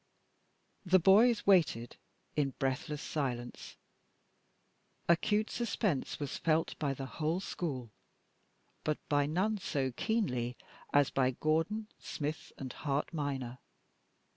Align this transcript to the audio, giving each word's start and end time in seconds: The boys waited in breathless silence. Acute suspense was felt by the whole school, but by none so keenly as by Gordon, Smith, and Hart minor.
The 0.83 0.97
boys 0.97 1.45
waited 1.45 1.95
in 2.35 2.55
breathless 2.57 3.03
silence. 3.03 3.77
Acute 5.07 5.51
suspense 5.51 6.19
was 6.19 6.39
felt 6.39 6.73
by 6.79 6.95
the 6.95 7.05
whole 7.05 7.39
school, 7.39 7.91
but 8.83 8.97
by 9.09 9.27
none 9.27 9.59
so 9.59 9.91
keenly 9.91 10.57
as 10.91 11.11
by 11.11 11.29
Gordon, 11.29 11.85
Smith, 11.99 12.51
and 12.57 12.73
Hart 12.73 13.13
minor. 13.13 13.59